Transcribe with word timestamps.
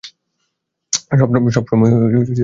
সবসময় 1.55 1.89
গরম 1.93 2.21
থাকি। 2.23 2.39